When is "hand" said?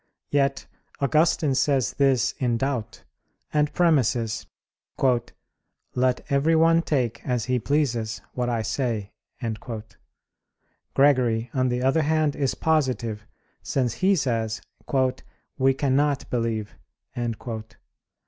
12.01-12.35